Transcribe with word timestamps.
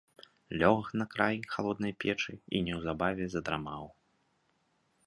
Лёг 0.61 0.83
на 1.01 1.05
край 1.15 1.35
халоднай 1.57 1.93
печы 2.05 2.33
і 2.57 2.63
неўзабаве 2.69 3.25
задрамаў. 3.37 3.83